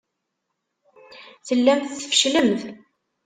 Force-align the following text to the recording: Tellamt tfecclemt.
Tellamt 1.47 1.89
tfecclemt. 1.99 2.61